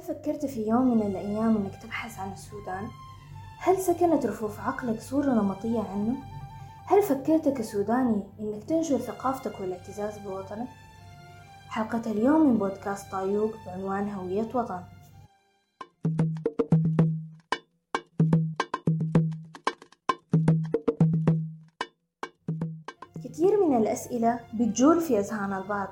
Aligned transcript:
هل 0.00 0.06
فكرت 0.06 0.46
في 0.46 0.68
يوم 0.68 0.96
من 0.98 1.06
الأيام 1.06 1.56
أنك 1.56 1.82
تبحث 1.82 2.18
عن 2.18 2.32
السودان؟ 2.32 2.88
هل 3.58 3.78
سكنت 3.78 4.26
رفوف 4.26 4.60
عقلك 4.60 5.00
صورة 5.00 5.26
نمطية 5.26 5.80
عنه؟ 5.80 6.16
هل 6.86 7.02
فكرت 7.02 7.48
كسوداني 7.48 8.22
أنك 8.40 8.64
تنشر 8.64 8.98
ثقافتك 8.98 9.60
والاعتزاز 9.60 10.18
بوطنك؟ 10.18 10.68
حلقة 11.68 12.10
اليوم 12.10 12.48
من 12.48 12.58
بودكاست 12.58 13.12
طايوق 13.12 13.54
بعنوان 13.66 14.10
هوية 14.10 14.48
وطن 14.54 14.82
كثير 23.24 23.66
من 23.66 23.76
الأسئلة 23.76 24.40
بتجول 24.54 25.00
في 25.00 25.18
أذهان 25.18 25.52
البعض 25.52 25.88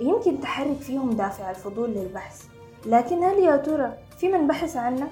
ويمكن 0.00 0.40
تحرك 0.40 0.76
فيهم 0.76 1.10
دافع 1.10 1.50
الفضول 1.50 1.90
للبحث 1.90 2.55
لكن 2.86 3.24
هل 3.24 3.38
يا 3.38 3.56
ترى 3.56 3.92
في 4.18 4.28
من 4.28 4.46
بحث 4.46 4.76
عنه؟ 4.76 5.08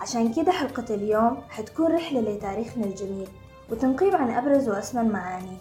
عشان 0.00 0.32
كده 0.32 0.52
حلقة 0.52 0.94
اليوم 0.94 1.42
حتكون 1.50 1.94
رحلة 1.94 2.20
لتاريخنا 2.20 2.84
الجميل 2.84 3.28
وتنقيب 3.70 4.14
عن 4.14 4.30
أبرز 4.30 4.68
وأسمى 4.68 5.00
المعاني 5.00 5.56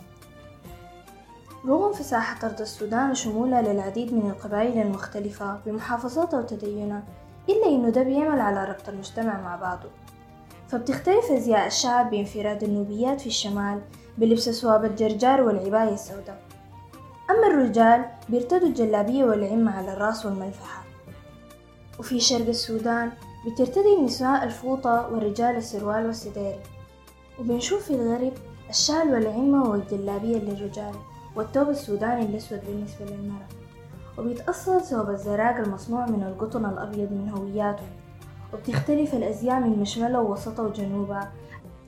رغم 1.68 1.94
فساحة 1.94 2.48
أرض 2.48 2.62
السودان 2.62 3.12
وشمولها 3.12 3.62
للعديد 3.62 4.14
من 4.14 4.30
القبائل 4.30 4.82
المختلفة 4.82 5.60
بمحافظاتها 5.66 6.40
وتدينها 6.40 7.04
إلا 7.50 7.66
إنه 7.68 7.90
ده 7.90 8.04
بيعمل 8.04 8.40
على 8.40 8.64
ربط 8.66 8.90
المجتمع 8.90 9.42
مع 9.42 9.56
بعضه. 9.56 9.90
فبتختلف 10.68 11.32
أزياء 11.32 11.68
الشعب 11.68 12.10
بانفراد 12.10 12.64
النوبيات 12.64 13.22
في 13.22 13.28
الشمال 13.28 13.82
بلبس 14.18 14.50
سواب 14.50 14.86
الجرجار 14.86 15.42
والعباية 15.42 15.94
السوداء. 15.94 16.42
أما 17.30 17.48
الرجال 17.48 18.06
بيرتدوا 18.30 18.68
الجلابية 18.68 19.26
والعمة 19.26 19.78
على 19.78 19.94
الرأس 19.94 20.26
والملفحة. 20.26 20.85
وفي 22.00 22.20
شرق 22.20 22.48
السودان 22.48 23.12
بترتدي 23.46 23.96
النساء 24.00 24.44
الفوطة 24.44 25.10
والرجال 25.14 25.56
السروال 25.56 26.06
والسدير. 26.06 26.56
وبنشوف 27.40 27.84
في 27.84 27.94
الغرب 27.94 28.34
الشال 28.70 29.14
والعمة 29.14 29.70
والجلابية 29.70 30.38
للرجال 30.38 30.94
والثوب 31.36 31.70
السوداني 31.70 32.26
الأسود 32.26 32.62
بالنسبة 32.68 33.06
للمرأة. 33.06 33.48
وبيتأصل 34.18 34.82
ثوب 34.82 35.10
الزراق 35.10 35.56
المصنوع 35.56 36.06
من 36.06 36.24
القطن 36.24 36.66
الأبيض 36.66 37.12
من 37.12 37.30
هوياته. 37.30 37.88
وبتختلف 38.54 39.14
الأزياء 39.14 39.60
من 39.60 39.80
مشملة 39.80 40.22
ووسطة 40.22 40.64
وجنوبه 40.64 41.28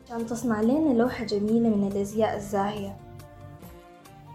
عشان 0.05 0.25
تصنع 0.25 0.61
لنا 0.61 0.93
لوحة 0.93 1.23
جميلة 1.23 1.69
من 1.69 1.87
الأزياء 1.91 2.35
الزاهية. 2.35 2.97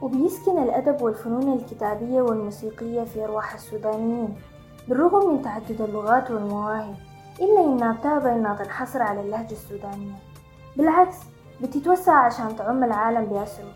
وبيسكن 0.02 0.62
الأدب 0.62 1.02
والفنون 1.02 1.58
الكتابية 1.58 2.22
والموسيقية 2.22 3.04
في 3.04 3.24
أرواح 3.24 3.54
السودانيين. 3.54 4.34
بالرغم 4.88 5.34
من 5.34 5.42
تعدد 5.42 5.80
اللغات 5.80 6.30
والمواهب 6.30 6.94
إلا 7.40 7.64
إنها 7.64 7.92
بتابع 7.92 8.34
إنها 8.34 8.54
تنحصر 8.54 9.02
على 9.02 9.20
اللهجة 9.20 9.52
السودانية. 9.52 10.14
بالعكس 10.76 11.16
بتتوسع 11.60 12.12
عشان 12.12 12.56
تعم 12.56 12.84
العالم 12.84 13.24
بأسره. 13.24 13.72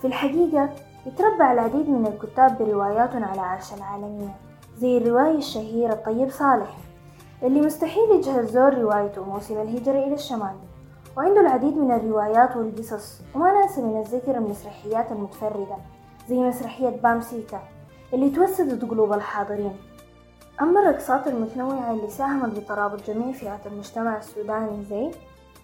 في 0.00 0.06
الحقيقة 0.06 0.70
يتربع 1.06 1.52
العديد 1.52 1.88
من 1.88 2.06
الكتاب 2.06 2.58
برواياتهم 2.58 3.24
على 3.24 3.40
عرش 3.40 3.74
العالمية 3.74 4.34
زي 4.78 4.98
الرواية 4.98 5.38
الشهيرة 5.38 5.92
الطيب 5.92 6.30
صالح 6.30 6.76
اللي 7.42 7.60
مستحيل 7.60 8.10
يجهل 8.10 8.46
زور 8.46 8.74
روايته 8.74 9.24
موسم 9.24 9.60
الهجرة 9.60 9.98
إلى 9.98 10.14
الشمال. 10.14 10.54
وعنده 11.16 11.40
العديد 11.40 11.76
من 11.76 11.92
الروايات 11.92 12.56
والقصص 12.56 13.20
وما 13.34 13.60
ننسى 13.62 13.82
من 13.82 14.00
الذكر 14.00 14.36
المسرحيات 14.36 15.12
المتفردة 15.12 15.76
زي 16.28 16.36
مسرحية 16.36 16.88
بامسيكا 16.88 17.60
اللي 18.12 18.30
توسدت 18.30 18.84
قلوب 18.90 19.12
الحاضرين. 19.12 19.76
أما 20.62 20.80
الرقصات 20.80 21.26
المتنوعة 21.26 21.92
اللي 21.92 22.10
ساهمت 22.10 22.58
بترابط 22.58 23.06
جميع 23.06 23.32
فئات 23.32 23.66
المجتمع 23.66 24.18
السوداني 24.18 24.84
زي 24.84 25.10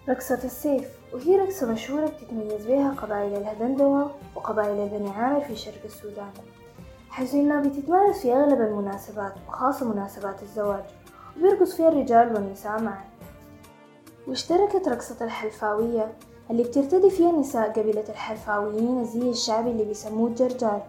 رقصة 0.09 0.39
السيف 0.43 0.87
وهي 1.13 1.37
رقصة 1.37 1.71
مشهورة 1.71 2.05
بتتميز 2.05 2.65
بها 2.65 2.91
قبائل 2.91 3.33
الهدندوة 3.33 4.11
وقبائل 4.35 4.79
البني 4.79 5.09
عامر 5.09 5.41
في 5.41 5.55
شرق 5.55 5.83
السودان. 5.85 6.31
حيث 7.09 7.33
إنها 7.33 7.61
بتتمارس 7.61 8.19
في 8.21 8.33
أغلب 8.33 8.61
المناسبات 8.61 9.33
وخاصة 9.47 9.85
مناسبات 9.93 10.43
الزواج 10.43 10.83
وبيرقص 11.37 11.75
فيها 11.75 11.89
الرجال 11.89 12.33
والنساء 12.33 12.81
معا. 12.81 13.03
واشتركت 14.27 14.87
رقصة 14.87 15.25
الحلفاوية 15.25 16.11
اللي 16.51 16.63
بترتدي 16.63 17.09
فيها 17.09 17.31
نساء 17.31 17.71
قبيلة 17.71 18.05
الحلفاويين 18.09 18.99
الزي 18.99 19.29
الشعبي 19.29 19.71
اللي 19.71 19.83
بيسموه 19.83 20.27
الجرجال. 20.27 20.81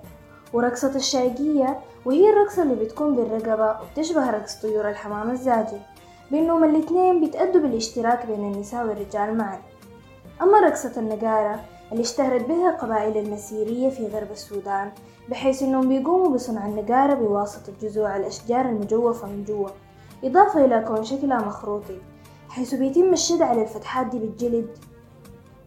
ورقصة 0.52 0.96
الشايقية 0.96 1.80
وهي 2.04 2.30
الرقصة 2.30 2.62
اللي 2.62 2.74
بتكون 2.74 3.16
بالرقبة 3.16 3.76
وبتشبه 3.82 4.30
رقص 4.30 4.54
طيور 4.54 4.88
الحمام 4.88 5.30
الزاجل 5.30 5.78
بينهم 6.30 6.64
الاتنين 6.64 7.20
بيتأدوا 7.20 7.60
بالاشتراك 7.60 8.26
بين 8.26 8.52
النساء 8.52 8.86
والرجال 8.86 9.36
معا. 9.38 9.58
أما 10.42 10.60
رقصة 10.60 10.92
النقارة 10.96 11.60
اللي 11.92 12.02
اشتهرت 12.02 12.44
بها 12.48 12.70
قبائل 12.70 13.16
المسيرية 13.18 13.90
في 13.90 14.06
غرب 14.06 14.30
السودان 14.30 14.90
بحيث 15.28 15.62
إنهم 15.62 15.88
بيقوموا 15.88 16.28
بصنع 16.28 16.66
النقارة 16.66 17.14
بواسطة 17.14 17.72
جذوع 17.82 18.16
الأشجار 18.16 18.60
المجوفة 18.66 19.26
من 19.28 19.44
جوا 19.44 19.68
إضافة 20.24 20.64
إلى 20.64 20.84
كون 20.88 21.04
شكلها 21.04 21.38
مخروطي 21.38 21.98
حيث 22.48 22.74
بيتم 22.74 23.12
الشد 23.12 23.42
على 23.42 23.62
الفتحات 23.62 24.06
دي 24.06 24.18
بالجلد 24.18 24.68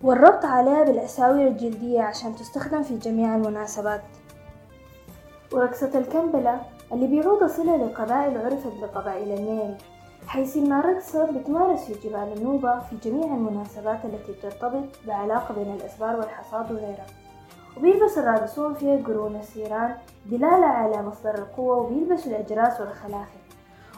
والربط 0.03 0.45
عليها 0.45 0.83
بالأساور 0.83 1.47
الجلدية 1.47 2.01
عشان 2.01 2.35
تستخدم 2.35 2.83
في 2.83 2.97
جميع 2.97 3.35
المناسبات. 3.35 4.01
ورقصة 5.53 5.99
الكمبلة 5.99 6.61
اللي 6.93 7.07
بيعود 7.07 7.45
صلة 7.45 7.75
لقبائل 7.77 8.37
عرفت 8.37 8.73
بقبائل 8.81 9.31
الميري 9.31 9.77
حيث 10.27 10.57
إنها 10.57 10.81
رقصة 10.81 11.31
بتمارس 11.31 11.79
في 11.91 12.09
جبال 12.09 12.33
النوبة 12.37 12.79
في 12.79 12.95
جميع 13.09 13.25
المناسبات 13.25 14.05
التي 14.05 14.31
بترتبط 14.31 14.83
بعلاقة 15.07 15.55
بين 15.55 15.73
الأسبار 15.73 16.15
والحصاد 16.15 16.71
وغيرها. 16.71 17.05
وبيلبس 17.77 18.17
الراقصون 18.17 18.73
فيها 18.73 19.03
قرون 19.07 19.35
السيران 19.35 19.95
دلالة 20.25 20.65
على 20.65 21.01
مصدر 21.03 21.35
القوة 21.35 21.77
وبيلبسوا 21.77 22.31
الأجراس 22.31 22.79
والخلاخل. 22.81 23.39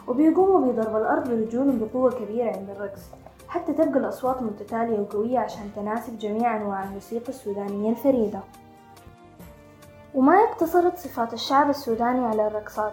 وبيقوموا 0.08 0.72
بضرب 0.72 0.96
الأرض 0.96 1.28
برجولهم 1.30 1.78
بقوة 1.78 2.10
كبيرة 2.10 2.56
عند 2.56 2.70
الرقص 2.70 3.02
حتى 3.48 3.72
تبقى 3.72 3.98
الأصوات 3.98 4.42
متتالية 4.42 5.00
وقوية 5.00 5.38
عشان 5.38 5.70
تناسب 5.76 6.18
جميع 6.18 6.56
أنواع 6.56 6.84
الموسيقى 6.84 7.28
السودانية 7.28 7.90
الفريدة. 7.90 8.40
وما 10.16 10.34
اقتصرت 10.44 10.98
صفات 10.98 11.32
الشعب 11.32 11.70
السوداني 11.70 12.26
على 12.26 12.46
الرقصات 12.46 12.92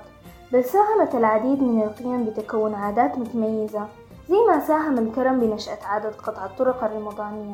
بل 0.52 0.64
ساهمت 0.64 1.16
العديد 1.16 1.64
من 1.64 1.84
القيم 1.84 2.24
بتكون 2.24 2.74
عادات 2.74 3.18
متميزة 3.18 3.88
زي 4.30 4.36
ما 4.48 4.60
ساهم 4.60 4.98
الكرم 4.98 5.40
بنشأة 5.40 5.78
عادة 5.86 6.10
قطع 6.10 6.46
الطرق 6.46 6.84
الرمضانية 6.84 7.54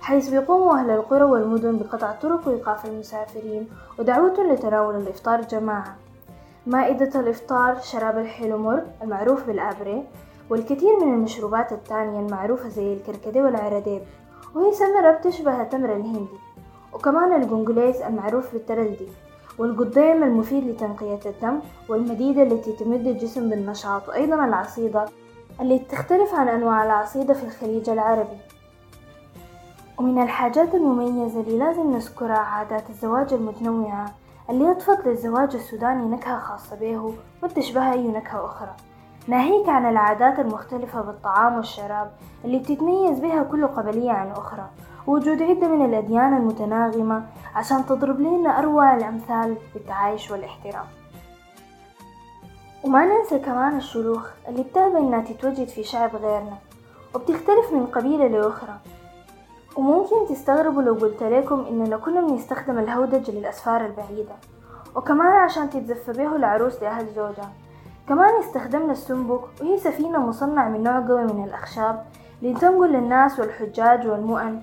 حيث 0.00 0.28
بيقوموا 0.28 0.74
أهل 0.74 0.90
القرى 0.90 1.24
والمدن 1.24 1.78
بقطع 1.78 2.10
الطرق 2.10 2.48
وإيقاف 2.48 2.86
المسافرين 2.86 3.68
ودعوتهم 3.98 4.52
لتناول 4.52 4.96
الإفطار 4.96 5.40
جماعة. 5.40 5.96
مائدة 6.66 7.20
الإفطار 7.20 7.80
شراب 7.80 8.18
الحلو 8.18 8.58
مر 8.58 8.82
المعروف 9.02 9.46
بالأبري 9.46 10.04
والكثير 10.50 11.04
من 11.04 11.14
المشروبات 11.14 11.72
التانية 11.72 12.20
المعروفة 12.20 12.68
زي 12.68 12.94
الكركديه 12.94 13.42
والعرديب 13.42 14.02
وهي 14.54 14.72
سمرة 14.72 15.10
بتشبه 15.10 15.62
التمر 15.62 15.96
الهندي. 15.96 16.38
وكمان 17.02 17.42
القنقليس 17.42 18.00
المعروف 18.00 18.52
بالترلدي 18.52 19.08
والقضيم 19.58 20.22
المفيد 20.22 20.64
لتنقية 20.64 21.20
الدم 21.26 21.60
والمديدة 21.88 22.42
التي 22.42 22.72
تمد 22.72 23.06
الجسم 23.06 23.50
بالنشاط 23.50 24.08
وأيضا 24.08 24.44
العصيدة 24.44 25.04
اللي 25.60 25.78
تختلف 25.78 26.34
عن 26.34 26.48
أنواع 26.48 26.84
العصيدة 26.84 27.34
في 27.34 27.44
الخليج 27.44 27.90
العربي. 27.90 28.36
ومن 29.98 30.22
الحاجات 30.22 30.74
المميزة 30.74 31.40
اللي 31.40 31.58
لازم 31.58 31.92
نذكرها 31.92 32.38
عادات 32.38 32.90
الزواج 32.90 33.32
المتنوعة 33.34 34.10
اللي 34.50 34.70
أضفت 34.70 35.06
للزواج 35.06 35.54
السوداني 35.54 36.06
نكهة 36.08 36.38
خاصة 36.38 36.76
به 36.76 37.14
ما 37.42 37.48
تشبه 37.48 37.92
أي 37.92 38.08
نكهة 38.08 38.44
أخرى. 38.44 38.74
ناهيك 39.28 39.68
عن 39.68 39.86
العادات 39.90 40.38
المختلفة 40.38 41.00
بالطعام 41.00 41.56
والشراب 41.56 42.10
اللي 42.44 42.58
بتتميز 42.58 43.20
بها 43.20 43.42
كل 43.42 43.66
قبلية 43.66 44.10
عن 44.10 44.30
أخرى. 44.30 44.66
ووجود 45.06 45.42
عدة 45.42 45.68
من 45.68 45.84
الأديان 45.84 46.36
المتناغمة 46.36 47.26
عشان 47.54 47.86
تضرب 47.86 48.20
لنا 48.20 48.58
أروع 48.58 48.96
الأمثال 48.96 49.56
بالتعايش 49.74 50.30
والاحترام. 50.30 50.86
وما 52.84 53.04
ننسى 53.04 53.38
كمان 53.38 53.76
الشلوخ 53.76 54.30
اللي 54.48 54.62
بتهبى 54.62 54.98
إنها 54.98 55.20
تتوجد 55.20 55.68
في 55.68 55.82
شعب 55.82 56.16
غيرنا 56.16 56.56
وبتختلف 57.14 57.72
من 57.72 57.86
قبيلة 57.86 58.26
لأخرى. 58.26 58.74
وممكن 59.76 60.26
تستغربوا 60.28 60.82
لو 60.82 60.94
قلت 60.94 61.22
لكم 61.22 61.66
إننا 61.70 61.96
كنا 61.96 62.20
بنستخدم 62.20 62.78
الهودج 62.78 63.30
للأسفار 63.30 63.86
البعيدة 63.86 64.34
وكمان 64.96 65.32
عشان 65.32 65.70
تتزف 65.70 66.10
به 66.10 66.36
العروس 66.36 66.82
لأهل 66.82 67.06
زوجها. 67.14 67.52
كمان 68.08 68.40
استخدمنا 68.40 68.92
السنبك 68.92 69.40
وهي 69.60 69.78
سفينة 69.78 70.18
مصنعة 70.18 70.68
من 70.68 70.82
نوع 70.82 71.00
قوي 71.00 71.24
من 71.24 71.44
الأخشاب 71.44 72.04
لتنقل 72.42 72.92
للناس 72.92 73.40
والحجاج 73.40 74.06
والمؤن. 74.06 74.62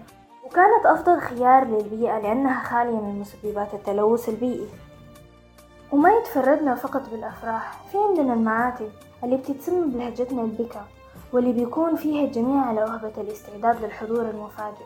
وكانت 0.50 0.86
أفضل 0.86 1.19
خيار 1.19 1.63
للبيئة 1.66 2.19
لأنها 2.19 2.63
خالية 2.63 3.00
من 3.00 3.19
مسببات 3.19 3.74
التلوث 3.74 4.30
البيئي. 4.30 4.68
وما 5.92 6.10
يتفردنا 6.10 6.75
فقط 6.75 7.10
بالأفراح 7.10 7.78
في 7.92 7.98
عندنا 7.98 8.34
المعاتب 8.34 8.90
اللي 9.24 9.38
بتتسمى 9.38 9.88
بلهجتنا 9.88 10.42
البكا 10.42 10.86
واللي 11.34 11.54
بيكون 11.54 11.96
فيها 11.96 12.25
الجميع 12.25 12.62
على 12.62 12.84
أهبة 12.84 13.12
الاستعداد 13.18 13.84
للحضور 13.84 14.22
المفاجئ. 14.30 14.86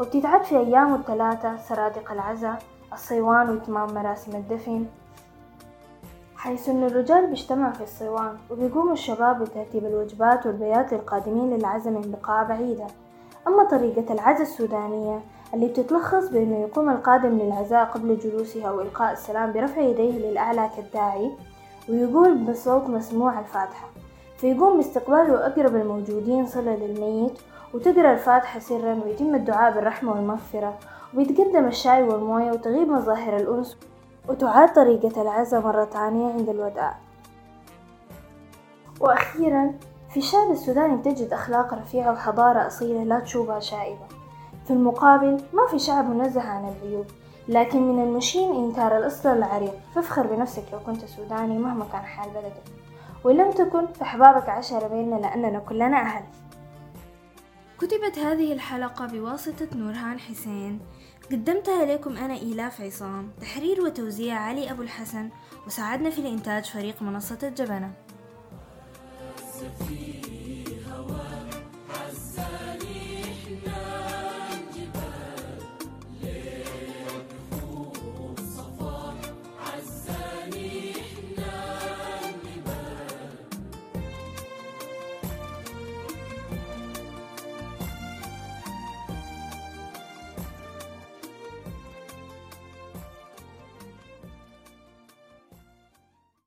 وبتتعد 0.00 0.44
في 0.44 0.56
أيام 0.58 0.94
الثلاثة 0.94 1.56
سرادق 1.56 2.12
العزاء 2.12 2.62
الصيوان 2.92 3.50
وإتمام 3.50 3.94
مراسم 3.94 4.36
الدفن. 4.36 4.86
حيث 6.36 6.68
أن 6.68 6.84
الرجال 6.84 7.26
بيجتمعوا 7.26 7.72
في 7.72 7.82
الصيوان 7.82 8.36
وبيقوم 8.50 8.92
الشباب 8.92 9.42
بترتيب 9.42 9.84
الوجبات 9.86 10.46
والبيات 10.46 10.92
للقادمين 10.92 11.56
للعزاء 11.56 11.92
من 11.92 12.16
بقاع 12.20 12.42
بعيدة 12.42 12.86
أما 13.46 13.64
طريقة 13.64 14.14
العزاء 14.14 14.42
السودانية 14.42 15.20
اللي 15.54 15.68
بتتلخص 15.68 16.28
بأنه 16.28 16.56
يقوم 16.60 16.90
القادم 16.90 17.38
للعزاء 17.38 17.84
قبل 17.84 18.18
جلوسه 18.18 18.68
أو 18.68 18.80
إلقاء 18.80 19.12
السلام 19.12 19.52
برفع 19.52 19.80
يديه 19.80 20.18
للأعلى 20.18 20.70
كالداعي 20.76 21.30
ويقول 21.88 22.34
بصوت 22.44 22.82
مسموع 22.82 23.38
الفاتحة. 23.38 23.88
فيقوم 24.36 24.76
باستقباله 24.76 25.46
أقرب 25.46 25.76
الموجودين 25.76 26.46
صلة 26.46 26.74
للميت 26.76 27.38
وتقرأ 27.74 28.12
الفاتحة 28.12 28.60
سرا 28.60 29.00
ويتم 29.04 29.34
الدعاء 29.34 29.74
بالرحمة 29.74 30.12
والمغفرة 30.12 30.78
وبيتقدم 31.14 31.66
الشاي 31.66 32.02
والموية 32.02 32.50
وتغيب 32.50 32.88
مظاهر 32.88 33.36
الأنس 33.36 33.76
وتعاد 34.28 34.72
طريقة 34.72 35.22
العزاء 35.22 35.60
مرة 35.60 35.84
تانية 35.84 36.32
عند 36.32 36.48
الوداع. 36.48 36.96
وأخيرا 39.00 39.72
في 40.10 40.16
الشعب 40.16 40.50
السوداني 40.50 41.02
تجد 41.02 41.32
أخلاق 41.32 41.74
رفيعة 41.74 42.12
وحضارة 42.12 42.66
أصيلة 42.66 43.04
لا 43.04 43.20
تشوبها 43.20 43.60
شائبة. 43.60 44.06
في 44.66 44.72
المقابل 44.72 45.42
ما 45.52 45.66
في 45.70 45.78
شعب 45.78 46.10
منزه 46.10 46.42
عن 46.42 46.68
العيوب 46.68 47.06
لكن 47.48 47.82
من 47.82 48.02
المشين 48.02 48.54
إنكار 48.54 48.98
الأصل 48.98 49.28
العريق. 49.28 49.74
فافخر 49.94 50.26
بنفسك 50.26 50.64
لو 50.72 50.80
كنت 50.80 51.04
سوداني 51.04 51.58
مهما 51.58 51.84
كان 51.92 52.02
حال 52.02 52.30
بلدك. 52.30 52.62
وإن 53.24 53.36
لم 53.36 53.50
تكن 53.50 53.86
فأحبابك 53.86 54.48
عشرة 54.48 54.88
بيننا 54.88 55.16
لأننا 55.16 55.58
كلنا 55.58 56.00
أهل. 56.00 56.24
كتبت 57.78 58.18
هذه 58.18 58.52
الحلقة 58.52 59.06
بواسطة 59.06 59.68
نورهان 59.76 60.18
حسين. 60.18 60.80
قدمتها 61.32 61.84
لكم 61.84 62.16
أنا 62.16 62.34
إيلاف 62.34 62.80
عصام 62.80 63.30
تحرير 63.40 63.80
وتوزيع 63.80 64.38
علي 64.38 64.70
أبو 64.70 64.82
الحسن. 64.82 65.28
وساعدنا 65.66 66.10
في 66.10 66.18
الإنتاج 66.18 66.64
فريق 66.64 67.02
منصة 67.02 67.38
الجبنة. 67.42 67.90
philosophy. 69.58 70.17